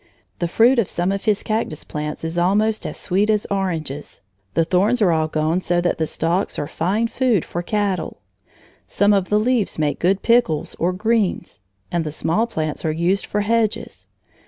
The 0.39 0.47
fruit 0.47 0.79
of 0.79 0.89
some 0.89 1.11
of 1.11 1.25
his 1.25 1.43
cactus 1.43 1.83
plants 1.83 2.23
is 2.23 2.35
almost 2.35 2.87
as 2.87 2.97
sweet 2.97 3.29
as 3.29 3.45
oranges; 3.51 4.21
the 4.55 4.65
thorns 4.65 4.99
are 4.99 5.11
all 5.11 5.27
gone 5.27 5.61
so 5.61 5.79
that 5.79 5.99
the 5.99 6.07
stalks 6.07 6.57
are 6.57 6.65
fine 6.65 7.07
food 7.07 7.45
for 7.45 7.61
cattle; 7.61 8.17
some 8.87 9.13
of 9.13 9.29
the 9.29 9.39
leaves 9.39 9.77
make 9.77 9.99
good 9.99 10.23
pickles 10.23 10.75
or 10.79 10.91
greens; 10.91 11.59
and 11.91 12.03
the 12.03 12.11
small 12.11 12.47
plants 12.47 12.83
are 12.83 12.91
used 12.91 13.27
for 13.27 13.41
hedges. 13.41 14.07